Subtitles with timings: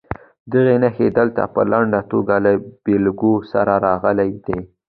[0.53, 2.51] دغه نښې دلته په لنډه توګه له
[2.83, 4.59] بېلګو سره راغلي دي.